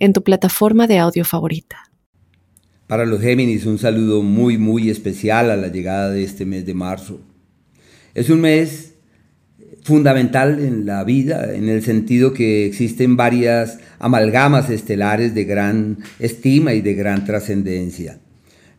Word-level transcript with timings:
en 0.00 0.12
tu 0.12 0.24
plataforma 0.24 0.88
de 0.88 0.98
audio 0.98 1.24
favorita. 1.24 1.90
Para 2.88 3.06
los 3.06 3.20
Géminis, 3.20 3.66
un 3.66 3.78
saludo 3.78 4.22
muy, 4.22 4.58
muy 4.58 4.90
especial 4.90 5.50
a 5.52 5.56
la 5.56 5.68
llegada 5.68 6.10
de 6.10 6.24
este 6.24 6.44
mes 6.44 6.66
de 6.66 6.74
marzo. 6.74 7.20
Es 8.14 8.30
un 8.30 8.40
mes 8.40 8.94
fundamental 9.84 10.58
en 10.58 10.86
la 10.86 11.04
vida, 11.04 11.54
en 11.54 11.68
el 11.68 11.82
sentido 11.82 12.32
que 12.32 12.66
existen 12.66 13.16
varias 13.16 13.78
amalgamas 13.98 14.70
estelares 14.70 15.34
de 15.34 15.44
gran 15.44 15.98
estima 16.18 16.74
y 16.74 16.80
de 16.80 16.94
gran 16.94 17.24
trascendencia. 17.24 18.18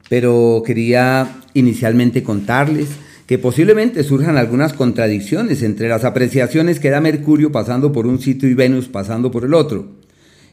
Pero 0.09 0.61
quería 0.65 1.39
inicialmente 1.53 2.21
contarles 2.21 2.89
que 3.25 3.37
posiblemente 3.37 4.03
surjan 4.03 4.35
algunas 4.35 4.73
contradicciones 4.73 5.63
entre 5.63 5.87
las 5.87 6.03
apreciaciones 6.03 6.81
que 6.81 6.89
da 6.89 6.99
Mercurio 6.99 7.51
pasando 7.51 7.93
por 7.93 8.05
un 8.05 8.19
sitio 8.19 8.49
y 8.49 8.55
Venus 8.55 8.89
pasando 8.89 9.31
por 9.31 9.45
el 9.45 9.53
otro. 9.53 10.00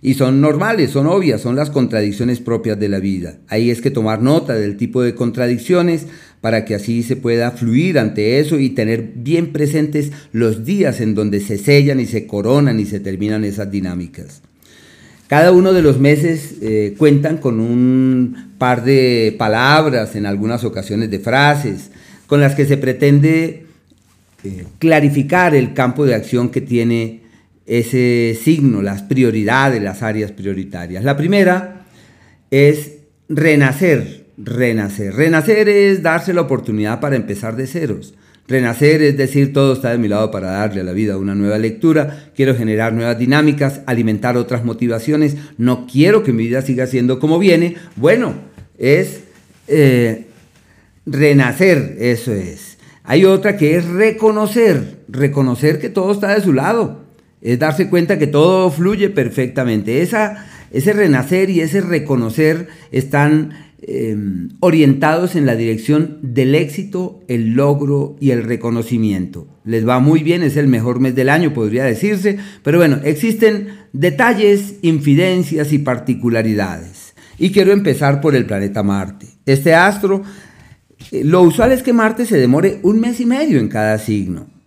Y 0.01 0.15
son 0.15 0.41
normales, 0.41 0.91
son 0.91 1.07
obvias, 1.07 1.41
son 1.41 1.57
las 1.57 1.71
contradicciones 1.71 2.41
propias 2.41 2.79
de 2.79 2.89
la 2.89 3.01
vida. 3.01 3.39
Ahí 3.49 3.71
es 3.71 3.81
que 3.81 3.91
tomar 3.91 4.23
nota 4.23 4.55
del 4.55 4.77
tipo 4.77 5.03
de 5.03 5.15
contradicciones 5.15 6.07
para 6.41 6.65
que 6.65 6.75
así 6.75 7.03
se 7.03 7.17
pueda 7.17 7.51
fluir 7.51 7.99
ante 7.99 8.39
eso 8.39 8.59
y 8.61 8.71
tener 8.71 9.13
bien 9.17 9.53
presentes 9.53 10.13
los 10.33 10.65
días 10.65 11.01
en 11.01 11.15
donde 11.15 11.41
se 11.41 11.59
sellan 11.59 11.99
y 11.99 12.07
se 12.07 12.27
coronan 12.27 12.79
y 12.79 12.87
se 12.87 13.01
terminan 13.01 13.45
esas 13.45 13.71
dinámicas. 13.71 14.43
Cada 15.27 15.53
uno 15.53 15.75
de 15.75 15.83
los 15.83 15.99
meses 15.99 16.55
eh, 16.63 16.95
cuentan 16.97 17.37
con 17.37 17.61
un 17.61 18.55
par 18.57 18.83
de 18.83 19.35
palabras, 19.39 20.17
en 20.17 20.25
algunas 20.25 20.65
ocasiones 20.65 21.11
de 21.11 21.19
frases, 21.19 21.91
con 22.27 22.41
las 22.41 22.55
que 22.55 22.65
se 22.65 22.79
pretende 22.79 23.67
eh, 24.45 24.65
clarificar 24.79 25.55
el 25.55 25.75
campo 25.75 26.07
de 26.07 26.15
acción 26.15 26.49
que 26.49 26.63
tiene 26.63 27.23
ese 27.69 28.37
signo, 28.43 28.81
las 28.81 29.03
prioridades, 29.03 29.81
las 29.83 30.03
áreas 30.03 30.33
prioritarias. 30.33 31.05
La 31.05 31.19
primera 31.19 31.85
es 32.51 32.93
renacer, 33.29 34.25
renacer. 34.39 35.15
Renacer 35.15 35.69
es 35.69 36.03
darse 36.03 36.33
la 36.33 36.41
oportunidad 36.41 36.99
para 36.99 37.17
empezar 37.17 37.57
de 37.57 37.67
ceros. 37.67 38.15
Renacer 38.49 39.03
es 39.03 39.19
decir, 39.19 39.53
todo 39.53 39.75
está 39.75 39.91
de 39.91 39.99
mi 39.99 40.09
lado 40.09 40.31
para 40.31 40.53
darle 40.53 40.81
a 40.81 40.85
la 40.85 40.93
vida 40.93 41.19
una 41.19 41.35
nueva 41.35 41.59
lectura, 41.59 42.31
quiero 42.35 42.57
generar 42.57 42.95
nuevas 42.95 43.19
dinámicas, 43.19 43.83
alimentar 43.85 44.39
otras 44.39 44.65
motivaciones, 44.65 45.37
no 45.59 45.87
quiero 45.87 46.23
que 46.23 46.33
mi 46.33 46.45
vida 46.45 46.63
siga 46.63 46.87
siendo 46.87 47.19
como 47.19 47.39
viene. 47.39 47.77
Bueno, 47.97 48.33
es 48.79 49.21
eh, 49.67 50.25
renacer, 51.05 51.97
eso 52.01 52.33
es. 52.33 52.79
Hay 53.05 53.27
otra 53.27 53.59
que 53.59 53.77
es 53.77 53.85
reconocer, 53.85 55.01
reconocer 55.09 55.79
que 55.79 55.91
todo 55.91 56.13
está 56.13 56.35
de 56.35 56.41
su 56.41 56.55
lado 56.55 57.08
es 57.41 57.59
darse 57.59 57.89
cuenta 57.89 58.19
que 58.19 58.27
todo 58.27 58.71
fluye 58.71 59.11
perfectamente. 59.11 60.03
Esa, 60.03 60.47
ese 60.73 60.93
renacer 60.93 61.51
y 61.51 61.61
ese 61.61 61.81
reconocer 61.81 62.69
están 62.91 63.53
em, 63.83 64.49
orientados 64.61 65.37
en 65.37 65.47
la 65.47 65.55
dirección 65.55 66.19
del 66.23 66.55
éxito, 66.55 67.21
el 67.29 67.55
logro 67.55 68.17
y 68.21 68.31
el 68.31 68.43
reconocimiento. 68.43 69.47
Les 69.65 69.87
va 69.87 70.01
muy 70.01 70.23
bien, 70.23 70.43
es 70.43 70.57
el 70.57 70.67
mejor 70.67 71.01
mes 71.01 71.15
del 71.15 71.29
año, 71.29 71.55
podría 71.55 71.85
decirse, 71.85 72.39
pero 72.63 72.79
bueno, 72.79 72.99
existen 73.05 73.69
detalles, 73.93 74.75
infidencias 74.83 75.73
y 75.73 75.79
particularidades. 75.79 77.15
Y 77.39 77.51
quiero 77.53 77.73
empezar 77.73 78.21
por 78.21 78.35
el 78.35 78.47
planeta 78.47 78.83
Marte. 78.83 79.27
Este 79.47 79.75
astro, 79.75 80.23
eh, 81.13 81.23
lo 81.23 81.43
usual 81.43 81.71
es 81.71 81.85
que 81.85 81.93
Marte 81.93 82.27
se 82.27 82.37
demore 82.37 82.81
un 82.83 82.99
mes 82.99 83.21
y 83.21 83.27
medio 83.27 83.61
en 83.61 83.69
cada 83.69 83.97
signo. 83.99 84.58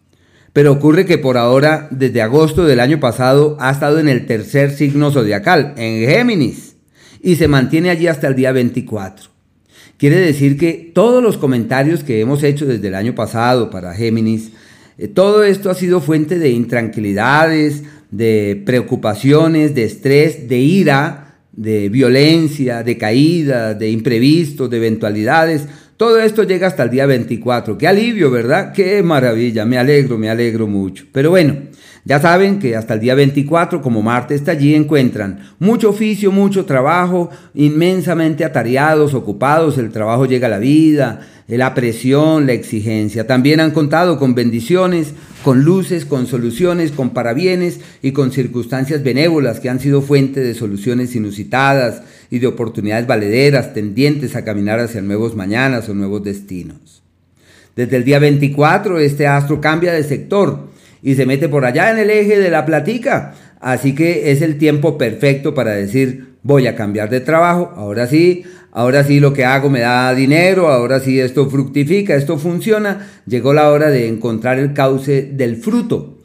Pero 0.54 0.74
ocurre 0.74 1.06
que 1.06 1.18
por 1.18 1.38
ahora, 1.38 1.88
desde 1.92 2.22
agosto 2.22 2.66
del 2.66 2.82
año 2.82 3.00
pasado, 3.00 3.56
ha 3.60 3.72
estado 3.72 4.00
en 4.00 4.10
el 4.10 4.26
tercer 4.26 4.72
signo 4.72 5.12
zodiacal, 5.12 5.74
en 5.78 6.08
Géminis, 6.08 6.76
y 7.22 7.36
se 7.36 7.48
mantiene 7.48 7.90
allí 7.90 8.08
hasta 8.08 8.28
el 8.28 8.36
día 8.36 8.52
24. 8.52 9.30
Quiere 9.98 10.18
decir 10.18 10.58
que 10.58 10.92
todos 10.94 11.24
los 11.24 11.38
comentarios 11.38 12.04
que 12.04 12.20
hemos 12.20 12.44
hecho 12.44 12.66
desde 12.66 12.88
el 12.88 12.96
año 12.96 13.16
pasado 13.16 13.70
para 13.70 13.94
Géminis, 13.94 14.52
eh, 14.98 15.08
todo 15.08 15.44
esto 15.44 15.70
ha 15.70 15.76
sido 15.76 16.02
fuente 16.02 16.40
de 16.40 16.50
intranquilidades, 16.50 17.84
de 18.10 18.62
preocupaciones, 18.66 19.74
de 19.74 19.84
estrés, 19.84 20.50
de 20.50 20.58
ira, 20.58 21.38
de 21.54 21.90
violencia, 21.90 22.84
de 22.84 22.98
caídas, 22.98 23.78
de 23.78 23.90
imprevistos, 23.90 24.70
de 24.70 24.78
eventualidades, 24.78 25.68
todo 26.02 26.20
esto 26.20 26.42
llega 26.42 26.66
hasta 26.66 26.82
el 26.82 26.90
día 26.90 27.06
24. 27.06 27.78
Qué 27.78 27.88
alivio, 27.88 28.32
¿verdad? 28.32 28.74
Qué 28.74 29.04
maravilla. 29.04 29.68
Me 29.68 29.78
alegro, 29.78 30.18
me 30.18 30.32
alegro 30.32 30.66
mucho. 30.66 31.06
Pero 31.12 31.30
bueno, 31.30 31.58
ya 32.04 32.20
saben 32.20 32.58
que 32.58 32.76
hasta 32.76 32.96
el 32.96 33.00
día 33.00 33.14
24, 33.14 33.82
como 33.82 34.02
Marte 34.02 34.34
está 34.34 34.54
allí, 34.54 34.74
encuentran 34.74 35.40
mucho 35.60 35.90
oficio, 35.90 36.32
mucho 36.32 36.66
trabajo, 36.66 37.30
inmensamente 37.54 38.44
atareados, 38.44 39.14
ocupados. 39.14 39.78
El 39.78 39.92
trabajo 39.92 40.26
llega 40.26 40.48
a 40.48 40.50
la 40.50 40.58
vida, 40.58 41.22
la 41.48 41.76
presión, 41.76 42.48
la 42.48 42.54
exigencia. 42.54 43.28
También 43.28 43.60
han 43.60 43.70
contado 43.70 44.18
con 44.18 44.34
bendiciones, 44.34 45.14
con 45.44 45.64
luces, 45.64 46.06
con 46.06 46.26
soluciones, 46.26 46.92
con 46.92 47.12
parabienes 47.12 47.80
y 48.02 48.14
con 48.14 48.32
circunstancias 48.32 49.04
benévolas 49.04 49.60
que 49.60 49.70
han 49.70 49.80
sido 49.80 50.02
fuente 50.02 50.40
de 50.40 50.56
soluciones 50.56 51.16
inusitadas 51.16 52.02
y 52.32 52.40
de 52.40 52.48
oportunidades 52.48 53.06
valederas 53.06 53.76
tendientes 53.76 54.36
a 54.36 54.44
caminar 54.44 54.80
hacia 54.80 55.02
nuevos 55.02 55.36
mañanas 55.36 55.88
o 55.88 55.94
nuevos 55.94 56.24
destinos. 56.24 57.04
Desde 57.76 57.98
el 57.98 58.06
día 58.06 58.18
24 58.18 59.00
este 59.00 59.28
astro 59.28 59.62
cambia 59.62 59.94
de 59.94 60.04
sector 60.04 60.72
y 61.02 61.16
se 61.16 61.26
mete 61.26 61.50
por 61.50 61.66
allá 61.66 61.92
en 61.92 62.00
el 62.00 62.10
eje 62.10 62.40
de 62.40 62.50
la 62.50 62.66
platica, 62.66 63.34
así 63.60 63.96
que 63.96 64.32
es 64.32 64.42
el 64.42 64.58
tiempo 64.58 64.98
perfecto 64.98 65.54
para 65.54 65.72
decir 65.72 66.36
voy 66.44 66.68
a 66.68 66.76
cambiar 66.76 67.10
de 67.10 67.22
trabajo, 67.22 67.72
ahora 67.76 68.08
sí, 68.08 68.44
ahora 68.72 69.04
sí 69.04 69.20
lo 69.20 69.34
que 69.34 69.46
hago 69.46 69.70
me 69.70 69.82
da 69.82 70.14
dinero, 70.14 70.70
ahora 70.70 71.00
sí 71.00 71.20
esto 71.20 71.50
fructifica, 71.50 72.16
esto 72.16 72.38
funciona, 72.38 73.08
llegó 73.28 73.54
la 73.54 73.70
hora 73.70 73.90
de 73.90 74.08
encontrar 74.08 74.60
el 74.60 74.74
cauce 74.74 75.30
del 75.32 75.58
fruto. 75.58 76.21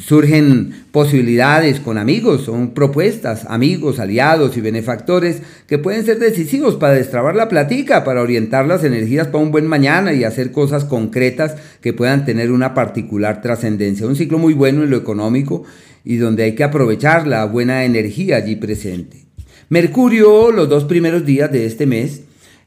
Surgen 0.00 0.86
posibilidades 0.92 1.78
con 1.78 1.98
amigos, 1.98 2.44
son 2.44 2.70
propuestas, 2.70 3.44
amigos, 3.46 3.98
aliados 3.98 4.56
y 4.56 4.62
benefactores 4.62 5.42
que 5.66 5.76
pueden 5.76 6.06
ser 6.06 6.18
decisivos 6.18 6.76
para 6.76 6.94
destrabar 6.94 7.36
la 7.36 7.48
platica, 7.48 8.02
para 8.02 8.22
orientar 8.22 8.66
las 8.66 8.82
energías 8.82 9.26
para 9.26 9.44
un 9.44 9.50
buen 9.50 9.66
mañana 9.66 10.14
y 10.14 10.24
hacer 10.24 10.52
cosas 10.52 10.86
concretas 10.86 11.56
que 11.82 11.92
puedan 11.92 12.24
tener 12.24 12.50
una 12.50 12.72
particular 12.72 13.42
trascendencia. 13.42 14.06
Un 14.06 14.16
ciclo 14.16 14.38
muy 14.38 14.54
bueno 14.54 14.82
en 14.82 14.90
lo 14.90 14.96
económico 14.96 15.64
y 16.02 16.16
donde 16.16 16.44
hay 16.44 16.54
que 16.54 16.64
aprovechar 16.64 17.26
la 17.26 17.44
buena 17.44 17.84
energía 17.84 18.36
allí 18.36 18.56
presente. 18.56 19.26
Mercurio, 19.68 20.50
los 20.50 20.68
dos 20.68 20.84
primeros 20.84 21.26
días 21.26 21.52
de 21.52 21.66
este 21.66 21.84
mes, 21.86 22.22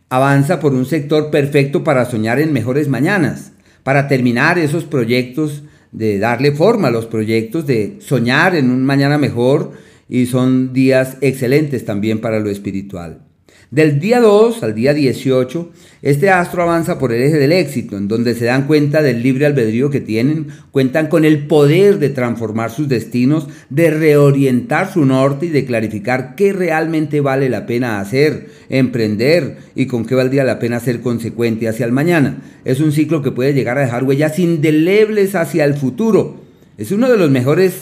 avanza 0.09 0.59
por 0.59 0.73
un 0.73 0.85
sector 0.85 1.31
perfecto 1.31 1.83
para 1.83 2.05
soñar 2.05 2.39
en 2.39 2.53
mejores 2.53 2.87
mañanas, 2.87 3.53
para 3.81 4.07
terminar 4.07 4.59
esos 4.59 4.83
proyectos, 4.83 5.63
de 5.93 6.19
darle 6.19 6.51
forma 6.51 6.89
a 6.89 6.91
los 6.91 7.05
proyectos, 7.05 7.65
de 7.65 7.97
soñar 7.99 8.55
en 8.55 8.71
un 8.71 8.83
mañana 8.83 9.17
mejor 9.17 9.71
y 10.09 10.25
son 10.25 10.73
días 10.73 11.17
excelentes 11.21 11.85
también 11.85 12.19
para 12.19 12.39
lo 12.39 12.49
espiritual. 12.49 13.21
Del 13.73 13.99
día 13.99 14.21
2 14.21 14.61
al 14.61 14.75
día 14.75 14.93
18, 14.93 15.71
este 16.03 16.29
astro 16.29 16.61
avanza 16.61 16.99
por 16.99 17.11
el 17.11 17.23
eje 17.23 17.37
del 17.37 17.51
éxito, 17.51 17.97
en 17.97 18.07
donde 18.07 18.35
se 18.35 18.45
dan 18.45 18.67
cuenta 18.67 19.01
del 19.01 19.23
libre 19.23 19.47
albedrío 19.47 19.89
que 19.89 19.99
tienen, 19.99 20.49
cuentan 20.69 21.07
con 21.07 21.25
el 21.25 21.47
poder 21.47 21.97
de 21.97 22.09
transformar 22.09 22.69
sus 22.69 22.87
destinos, 22.87 23.47
de 23.71 23.89
reorientar 23.89 24.93
su 24.93 25.05
norte 25.05 25.47
y 25.47 25.49
de 25.49 25.65
clarificar 25.65 26.35
qué 26.35 26.53
realmente 26.53 27.19
vale 27.19 27.49
la 27.49 27.65
pena 27.65 27.99
hacer, 27.99 28.47
emprender 28.69 29.57
y 29.73 29.87
con 29.87 30.05
qué 30.05 30.13
valdría 30.13 30.43
la 30.43 30.59
pena 30.59 30.79
ser 30.79 31.01
consecuente 31.01 31.67
hacia 31.67 31.87
el 31.87 31.91
mañana. 31.91 32.43
Es 32.65 32.79
un 32.79 32.91
ciclo 32.91 33.23
que 33.23 33.31
puede 33.31 33.55
llegar 33.55 33.79
a 33.79 33.85
dejar 33.85 34.03
huellas 34.03 34.37
indelebles 34.37 35.33
hacia 35.33 35.65
el 35.65 35.73
futuro. 35.73 36.43
Es 36.77 36.91
uno 36.91 37.09
de 37.09 37.17
los 37.17 37.31
mejores 37.31 37.73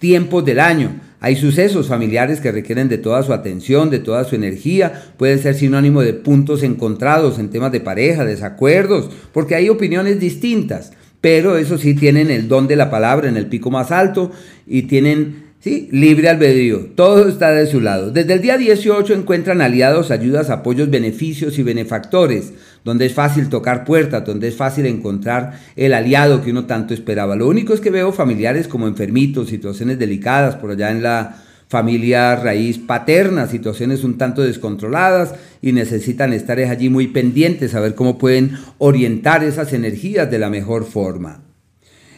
tiempos 0.00 0.44
del 0.44 0.58
año 0.58 1.05
hay 1.20 1.36
sucesos 1.36 1.88
familiares 1.88 2.40
que 2.40 2.52
requieren 2.52 2.88
de 2.88 2.98
toda 2.98 3.22
su 3.22 3.32
atención, 3.32 3.90
de 3.90 3.98
toda 3.98 4.24
su 4.24 4.34
energía, 4.34 5.02
pueden 5.16 5.38
ser 5.38 5.54
sinónimo 5.54 6.02
de 6.02 6.12
puntos 6.12 6.62
encontrados 6.62 7.38
en 7.38 7.50
temas 7.50 7.72
de 7.72 7.80
pareja, 7.80 8.24
desacuerdos, 8.24 9.10
porque 9.32 9.54
hay 9.54 9.68
opiniones 9.68 10.20
distintas, 10.20 10.92
pero 11.20 11.56
eso 11.56 11.78
sí 11.78 11.94
tienen 11.94 12.30
el 12.30 12.48
don 12.48 12.68
de 12.68 12.76
la 12.76 12.90
palabra 12.90 13.28
en 13.28 13.36
el 13.36 13.46
pico 13.46 13.70
más 13.70 13.90
alto 13.90 14.30
y 14.66 14.82
tienen 14.82 15.45
¿Sí? 15.66 15.88
Libre 15.90 16.28
albedrío, 16.28 16.90
todo 16.94 17.28
está 17.28 17.50
de 17.50 17.66
su 17.66 17.80
lado. 17.80 18.12
Desde 18.12 18.34
el 18.34 18.40
día 18.40 18.56
18 18.56 19.12
encuentran 19.12 19.60
aliados, 19.60 20.12
ayudas, 20.12 20.48
apoyos, 20.48 20.90
beneficios 20.90 21.58
y 21.58 21.64
benefactores, 21.64 22.52
donde 22.84 23.06
es 23.06 23.14
fácil 23.14 23.48
tocar 23.48 23.84
puertas, 23.84 24.24
donde 24.24 24.46
es 24.46 24.54
fácil 24.54 24.86
encontrar 24.86 25.58
el 25.74 25.92
aliado 25.92 26.40
que 26.40 26.52
uno 26.52 26.66
tanto 26.66 26.94
esperaba. 26.94 27.34
Lo 27.34 27.48
único 27.48 27.74
es 27.74 27.80
que 27.80 27.90
veo 27.90 28.12
familiares 28.12 28.68
como 28.68 28.86
enfermitos, 28.86 29.48
situaciones 29.48 29.98
delicadas 29.98 30.54
por 30.54 30.70
allá 30.70 30.92
en 30.92 31.02
la 31.02 31.42
familia 31.66 32.36
raíz 32.36 32.78
paterna, 32.78 33.48
situaciones 33.48 34.04
un 34.04 34.18
tanto 34.18 34.42
descontroladas 34.42 35.34
y 35.60 35.72
necesitan 35.72 36.32
estar 36.32 36.60
allí 36.60 36.90
muy 36.90 37.08
pendientes 37.08 37.74
a 37.74 37.80
ver 37.80 37.96
cómo 37.96 38.18
pueden 38.18 38.52
orientar 38.78 39.42
esas 39.42 39.72
energías 39.72 40.30
de 40.30 40.38
la 40.38 40.48
mejor 40.48 40.84
forma. 40.84 41.42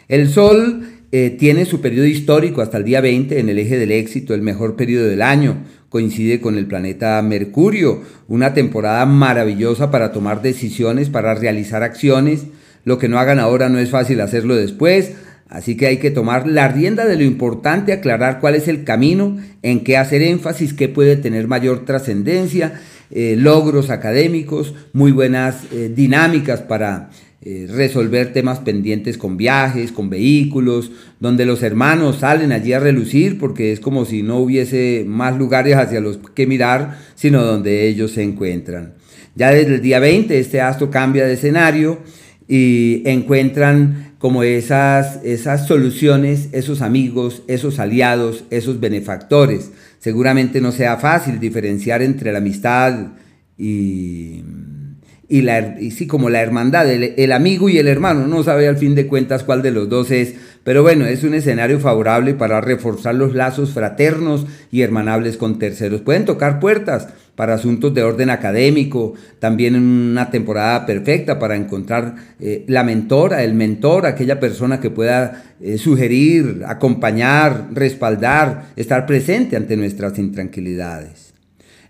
El 0.06 0.28
sol 0.28 0.97
eh, 1.10 1.30
tiene 1.38 1.64
su 1.64 1.80
periodo 1.80 2.06
histórico 2.06 2.60
hasta 2.60 2.78
el 2.78 2.84
día 2.84 3.00
20 3.00 3.38
en 3.38 3.48
el 3.48 3.58
eje 3.58 3.78
del 3.78 3.92
éxito, 3.92 4.34
el 4.34 4.42
mejor 4.42 4.76
periodo 4.76 5.06
del 5.06 5.22
año. 5.22 5.64
Coincide 5.88 6.40
con 6.40 6.58
el 6.58 6.66
planeta 6.66 7.20
Mercurio, 7.22 8.02
una 8.28 8.52
temporada 8.52 9.06
maravillosa 9.06 9.90
para 9.90 10.12
tomar 10.12 10.42
decisiones, 10.42 11.08
para 11.08 11.34
realizar 11.34 11.82
acciones. 11.82 12.46
Lo 12.84 12.98
que 12.98 13.08
no 13.08 13.18
hagan 13.18 13.38
ahora 13.38 13.68
no 13.68 13.78
es 13.78 13.90
fácil 13.90 14.20
hacerlo 14.20 14.54
después, 14.54 15.12
Así 15.48 15.76
que 15.76 15.86
hay 15.86 15.96
que 15.96 16.10
tomar 16.10 16.46
la 16.46 16.68
rienda 16.68 17.06
de 17.06 17.16
lo 17.16 17.22
importante, 17.22 17.92
aclarar 17.92 18.38
cuál 18.38 18.54
es 18.54 18.68
el 18.68 18.84
camino, 18.84 19.38
en 19.62 19.82
qué 19.82 19.96
hacer 19.96 20.20
énfasis, 20.20 20.74
qué 20.74 20.88
puede 20.88 21.16
tener 21.16 21.48
mayor 21.48 21.86
trascendencia, 21.86 22.80
eh, 23.10 23.34
logros 23.38 23.88
académicos, 23.88 24.74
muy 24.92 25.10
buenas 25.10 25.64
eh, 25.72 25.90
dinámicas 25.94 26.60
para 26.60 27.08
eh, 27.40 27.68
resolver 27.70 28.32
temas 28.32 28.58
pendientes 28.58 29.16
con 29.16 29.36
viajes, 29.36 29.92
con 29.92 30.10
vehículos, 30.10 30.90
donde 31.20 31.46
los 31.46 31.62
hermanos 31.62 32.18
salen 32.18 32.50
allí 32.50 32.72
a 32.72 32.80
relucir 32.80 33.38
porque 33.38 33.70
es 33.70 33.78
como 33.78 34.04
si 34.04 34.24
no 34.24 34.38
hubiese 34.38 35.04
más 35.06 35.38
lugares 35.38 35.76
hacia 35.76 36.00
los 36.00 36.18
que 36.34 36.48
mirar, 36.48 36.98
sino 37.14 37.44
donde 37.44 37.86
ellos 37.86 38.10
se 38.10 38.24
encuentran. 38.24 38.94
Ya 39.36 39.50
desde 39.52 39.76
el 39.76 39.82
día 39.82 40.00
20 40.00 40.36
este 40.36 40.60
astro 40.60 40.90
cambia 40.90 41.26
de 41.26 41.34
escenario 41.34 42.00
y 42.48 43.02
encuentran 43.08 44.14
como 44.18 44.42
esas, 44.42 45.20
esas 45.22 45.68
soluciones, 45.68 46.48
esos 46.50 46.82
amigos, 46.82 47.44
esos 47.46 47.78
aliados, 47.78 48.42
esos 48.50 48.80
benefactores. 48.80 49.70
Seguramente 50.00 50.60
no 50.60 50.72
sea 50.72 50.96
fácil 50.96 51.38
diferenciar 51.38 52.02
entre 52.02 52.32
la 52.32 52.38
amistad 52.38 53.12
y, 53.56 54.42
y, 55.30 55.42
la, 55.42 55.78
y 55.78 55.90
sí, 55.90 56.06
como 56.06 56.30
la 56.30 56.40
hermandad, 56.40 56.90
el, 56.90 57.32
amigo 57.32 57.68
y 57.68 57.76
el 57.76 57.86
hermano. 57.86 58.26
No 58.26 58.42
sabe 58.42 58.66
al 58.66 58.78
fin 58.78 58.94
de 58.94 59.06
cuentas 59.06 59.44
cuál 59.44 59.60
de 59.60 59.70
los 59.70 59.88
dos 59.88 60.10
es, 60.10 60.34
pero 60.64 60.82
bueno, 60.82 61.04
es 61.04 61.22
un 61.22 61.34
escenario 61.34 61.78
favorable 61.80 62.32
para 62.32 62.62
reforzar 62.62 63.14
los 63.14 63.34
lazos 63.34 63.72
fraternos 63.72 64.46
y 64.72 64.80
hermanables 64.80 65.36
con 65.36 65.58
terceros. 65.58 66.00
Pueden 66.00 66.24
tocar 66.24 66.60
puertas 66.60 67.08
para 67.34 67.54
asuntos 67.54 67.92
de 67.92 68.02
orden 68.02 68.30
académico, 68.30 69.14
también 69.38 69.74
en 69.76 69.82
una 69.82 70.30
temporada 70.30 70.86
perfecta 70.86 71.38
para 71.38 71.56
encontrar 71.56 72.14
eh, 72.40 72.64
la 72.66 72.82
mentora, 72.82 73.44
el 73.44 73.52
mentor, 73.54 74.06
aquella 74.06 74.40
persona 74.40 74.80
que 74.80 74.90
pueda 74.90 75.44
eh, 75.60 75.76
sugerir, 75.76 76.64
acompañar, 76.66 77.68
respaldar, 77.72 78.70
estar 78.76 79.04
presente 79.04 79.56
ante 79.56 79.76
nuestras 79.76 80.18
intranquilidades. 80.18 81.34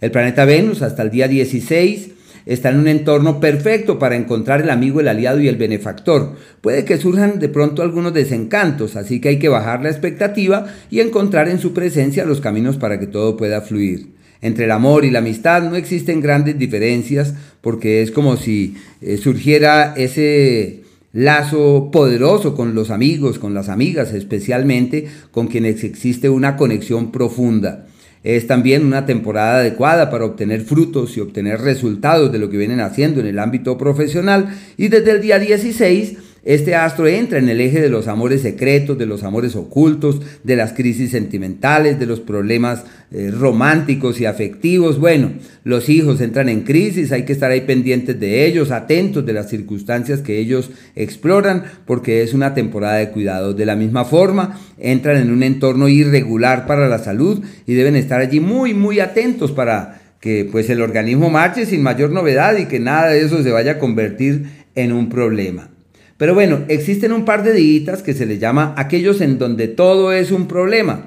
El 0.00 0.10
planeta 0.10 0.44
Venus 0.44 0.82
hasta 0.82 1.02
el 1.02 1.10
día 1.10 1.28
16 1.28 2.17
está 2.48 2.70
en 2.70 2.80
un 2.80 2.88
entorno 2.88 3.40
perfecto 3.40 3.98
para 3.98 4.16
encontrar 4.16 4.62
el 4.62 4.70
amigo, 4.70 5.00
el 5.00 5.08
aliado 5.08 5.38
y 5.38 5.48
el 5.48 5.56
benefactor. 5.56 6.34
Puede 6.62 6.86
que 6.86 6.96
surjan 6.96 7.38
de 7.38 7.50
pronto 7.50 7.82
algunos 7.82 8.14
desencantos, 8.14 8.96
así 8.96 9.20
que 9.20 9.28
hay 9.28 9.38
que 9.38 9.50
bajar 9.50 9.82
la 9.82 9.90
expectativa 9.90 10.66
y 10.90 11.00
encontrar 11.00 11.48
en 11.50 11.60
su 11.60 11.74
presencia 11.74 12.24
los 12.24 12.40
caminos 12.40 12.78
para 12.78 12.98
que 12.98 13.06
todo 13.06 13.36
pueda 13.36 13.60
fluir. 13.60 14.08
Entre 14.40 14.64
el 14.64 14.70
amor 14.70 15.04
y 15.04 15.10
la 15.10 15.18
amistad 15.18 15.62
no 15.68 15.76
existen 15.76 16.22
grandes 16.22 16.58
diferencias 16.58 17.34
porque 17.60 18.02
es 18.02 18.10
como 18.10 18.36
si 18.36 18.76
eh, 19.02 19.18
surgiera 19.18 19.92
ese 19.96 20.84
lazo 21.12 21.90
poderoso 21.92 22.54
con 22.54 22.74
los 22.74 22.90
amigos, 22.90 23.38
con 23.38 23.52
las 23.52 23.68
amigas 23.68 24.14
especialmente, 24.14 25.06
con 25.32 25.48
quienes 25.48 25.84
existe 25.84 26.30
una 26.30 26.56
conexión 26.56 27.12
profunda. 27.12 27.86
Es 28.24 28.46
también 28.46 28.84
una 28.84 29.06
temporada 29.06 29.60
adecuada 29.60 30.10
para 30.10 30.24
obtener 30.24 30.62
frutos 30.62 31.16
y 31.16 31.20
obtener 31.20 31.60
resultados 31.60 32.32
de 32.32 32.38
lo 32.38 32.50
que 32.50 32.56
vienen 32.56 32.80
haciendo 32.80 33.20
en 33.20 33.26
el 33.26 33.38
ámbito 33.38 33.78
profesional. 33.78 34.54
Y 34.76 34.88
desde 34.88 35.12
el 35.12 35.20
día 35.20 35.38
16 35.38 36.27
este 36.48 36.74
astro 36.74 37.06
entra 37.06 37.38
en 37.38 37.50
el 37.50 37.60
eje 37.60 37.78
de 37.78 37.90
los 37.90 38.08
amores 38.08 38.40
secretos, 38.40 38.96
de 38.96 39.04
los 39.04 39.22
amores 39.22 39.54
ocultos, 39.54 40.22
de 40.44 40.56
las 40.56 40.72
crisis 40.72 41.10
sentimentales, 41.10 41.98
de 41.98 42.06
los 42.06 42.20
problemas 42.20 42.84
eh, 43.10 43.30
románticos 43.30 44.18
y 44.18 44.24
afectivos. 44.24 44.98
Bueno, 44.98 45.32
los 45.64 45.90
hijos 45.90 46.22
entran 46.22 46.48
en 46.48 46.62
crisis, 46.62 47.12
hay 47.12 47.26
que 47.26 47.34
estar 47.34 47.50
ahí 47.50 47.60
pendientes 47.60 48.18
de 48.18 48.46
ellos, 48.46 48.70
atentos 48.70 49.26
de 49.26 49.34
las 49.34 49.50
circunstancias 49.50 50.22
que 50.22 50.38
ellos 50.38 50.70
exploran, 50.96 51.64
porque 51.84 52.22
es 52.22 52.32
una 52.32 52.54
temporada 52.54 52.94
de 52.94 53.10
cuidado. 53.10 53.52
De 53.52 53.66
la 53.66 53.76
misma 53.76 54.06
forma, 54.06 54.58
entran 54.78 55.18
en 55.18 55.30
un 55.30 55.42
entorno 55.42 55.86
irregular 55.86 56.66
para 56.66 56.88
la 56.88 56.98
salud 56.98 57.44
y 57.66 57.74
deben 57.74 57.94
estar 57.94 58.22
allí 58.22 58.40
muy, 58.40 58.72
muy 58.72 59.00
atentos 59.00 59.52
para 59.52 60.00
que 60.18 60.48
pues 60.50 60.70
el 60.70 60.80
organismo 60.80 61.28
marche 61.28 61.66
sin 61.66 61.82
mayor 61.82 62.10
novedad 62.10 62.56
y 62.56 62.68
que 62.68 62.80
nada 62.80 63.08
de 63.08 63.20
eso 63.20 63.42
se 63.42 63.50
vaya 63.50 63.72
a 63.72 63.78
convertir 63.78 64.46
en 64.74 64.92
un 64.92 65.10
problema. 65.10 65.72
Pero 66.18 66.34
bueno, 66.34 66.64
existen 66.66 67.12
un 67.12 67.24
par 67.24 67.44
de 67.44 67.52
días 67.52 68.02
que 68.02 68.12
se 68.12 68.26
les 68.26 68.40
llama 68.40 68.74
aquellos 68.76 69.20
en 69.20 69.38
donde 69.38 69.68
todo 69.68 70.12
es 70.12 70.32
un 70.32 70.48
problema 70.48 71.06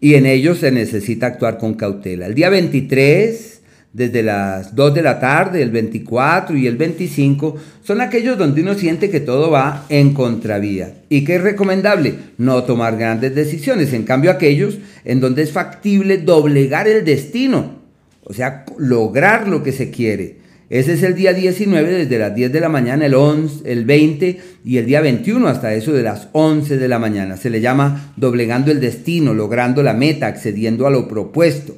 y 0.00 0.14
en 0.14 0.24
ellos 0.24 0.58
se 0.58 0.70
necesita 0.70 1.26
actuar 1.26 1.58
con 1.58 1.74
cautela. 1.74 2.26
El 2.26 2.36
día 2.36 2.48
23, 2.48 3.60
desde 3.92 4.22
las 4.22 4.76
2 4.76 4.94
de 4.94 5.02
la 5.02 5.18
tarde, 5.18 5.62
el 5.62 5.72
24 5.72 6.56
y 6.56 6.68
el 6.68 6.76
25 6.76 7.56
son 7.82 8.00
aquellos 8.00 8.38
donde 8.38 8.62
uno 8.62 8.74
siente 8.74 9.10
que 9.10 9.18
todo 9.18 9.50
va 9.50 9.84
en 9.88 10.14
contravía 10.14 10.94
y 11.08 11.24
que 11.24 11.36
es 11.36 11.42
recomendable 11.42 12.14
no 12.38 12.62
tomar 12.62 12.96
grandes 12.96 13.34
decisiones. 13.34 13.92
En 13.94 14.04
cambio, 14.04 14.30
aquellos 14.30 14.78
en 15.04 15.18
donde 15.18 15.42
es 15.42 15.50
factible 15.50 16.18
doblegar 16.18 16.86
el 16.86 17.04
destino, 17.04 17.80
o 18.22 18.32
sea, 18.32 18.64
lograr 18.78 19.48
lo 19.48 19.64
que 19.64 19.72
se 19.72 19.90
quiere 19.90 20.45
ese 20.68 20.94
es 20.94 21.02
el 21.04 21.14
día 21.14 21.32
19 21.32 21.92
desde 21.92 22.18
las 22.18 22.34
10 22.34 22.52
de 22.52 22.60
la 22.60 22.68
mañana, 22.68 23.06
el 23.06 23.14
11, 23.14 23.70
el 23.70 23.84
20 23.84 24.40
y 24.64 24.78
el 24.78 24.86
día 24.86 25.00
21 25.00 25.46
hasta 25.46 25.72
eso 25.74 25.92
de 25.92 26.02
las 26.02 26.28
11 26.32 26.76
de 26.76 26.88
la 26.88 26.98
mañana. 26.98 27.36
Se 27.36 27.50
le 27.50 27.60
llama 27.60 28.12
doblegando 28.16 28.72
el 28.72 28.80
destino, 28.80 29.32
logrando 29.32 29.84
la 29.84 29.94
meta, 29.94 30.26
accediendo 30.26 30.86
a 30.86 30.90
lo 30.90 31.06
propuesto. 31.06 31.76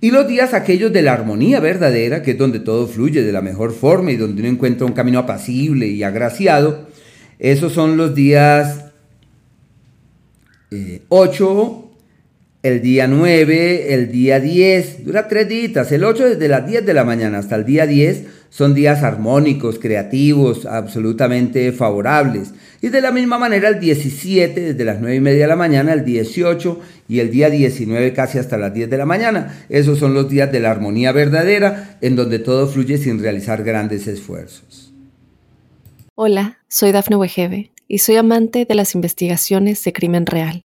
Y 0.00 0.12
los 0.12 0.28
días 0.28 0.54
aquellos 0.54 0.92
de 0.92 1.02
la 1.02 1.14
armonía 1.14 1.58
verdadera, 1.58 2.22
que 2.22 2.32
es 2.32 2.38
donde 2.38 2.60
todo 2.60 2.86
fluye 2.86 3.22
de 3.22 3.32
la 3.32 3.42
mejor 3.42 3.72
forma 3.72 4.12
y 4.12 4.16
donde 4.16 4.42
uno 4.42 4.50
encuentra 4.50 4.86
un 4.86 4.92
camino 4.92 5.18
apacible 5.18 5.88
y 5.88 6.04
agraciado, 6.04 6.86
esos 7.40 7.72
son 7.72 7.96
los 7.96 8.14
días 8.14 8.84
8, 11.08 11.82
eh, 11.82 11.85
el 12.62 12.82
día 12.82 13.06
9, 13.06 13.94
el 13.94 14.10
día 14.10 14.40
10, 14.40 15.04
dura 15.04 15.28
tres 15.28 15.48
días. 15.48 15.92
El 15.92 16.04
8 16.04 16.30
desde 16.30 16.48
las 16.48 16.66
10 16.66 16.84
de 16.84 16.94
la 16.94 17.04
mañana 17.04 17.38
hasta 17.38 17.54
el 17.54 17.64
día 17.64 17.86
10 17.86 18.24
son 18.50 18.74
días 18.74 19.02
armónicos, 19.02 19.78
creativos, 19.78 20.66
absolutamente 20.66 21.70
favorables. 21.72 22.54
Y 22.80 22.88
de 22.88 23.00
la 23.00 23.12
misma 23.12 23.38
manera 23.38 23.68
el 23.68 23.80
17 23.80 24.60
desde 24.60 24.84
las 24.84 25.00
9 25.00 25.16
y 25.16 25.20
media 25.20 25.42
de 25.42 25.48
la 25.48 25.56
mañana, 25.56 25.92
el 25.92 26.04
18 26.04 26.80
y 27.08 27.20
el 27.20 27.30
día 27.30 27.50
19 27.50 28.12
casi 28.12 28.38
hasta 28.38 28.56
las 28.56 28.72
10 28.72 28.90
de 28.90 28.96
la 28.96 29.06
mañana. 29.06 29.64
Esos 29.68 29.98
son 29.98 30.14
los 30.14 30.28
días 30.28 30.50
de 30.50 30.60
la 30.60 30.70
armonía 30.70 31.12
verdadera 31.12 31.98
en 32.00 32.16
donde 32.16 32.38
todo 32.38 32.66
fluye 32.66 32.98
sin 32.98 33.20
realizar 33.20 33.62
grandes 33.62 34.06
esfuerzos. 34.06 34.92
Hola, 36.14 36.58
soy 36.68 36.92
Dafne 36.92 37.16
Wegebe 37.16 37.72
y 37.88 37.98
soy 37.98 38.16
amante 38.16 38.64
de 38.64 38.74
las 38.74 38.94
investigaciones 38.94 39.84
de 39.84 39.92
crimen 39.92 40.26
real 40.26 40.65